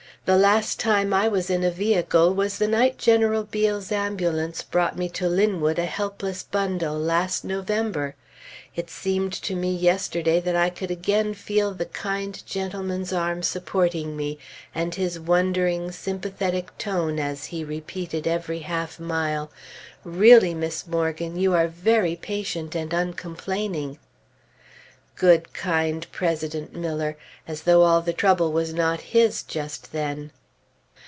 [0.23, 4.95] The last time I was in a vehicle was the night General Beale's ambulance brought
[4.95, 8.13] me to Linwood a helpless bundle, last November.
[8.75, 14.15] It seemed to me yesterday that I could again feel the kind gentleman's arm supporting
[14.15, 14.37] me,
[14.75, 19.49] and his wondering, sympathetic tone as he repeated every half mile,
[20.03, 23.97] "Really, Miss Morgan, you are very patient and uncomplaining!"
[25.17, 27.15] Good, kind President Miller!
[27.47, 30.31] As though all the trouble was not his, just then!